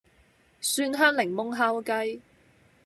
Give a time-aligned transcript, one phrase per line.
[0.59, 2.21] 蒜香檸檬烤雞